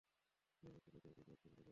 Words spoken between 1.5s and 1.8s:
জায়গাটা।